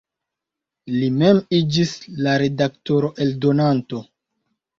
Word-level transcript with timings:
Li 0.93 1.09
mem 1.17 1.41
iĝis 1.57 1.91
la 2.23 2.33
redaktoro-eldonanto. 2.45 4.03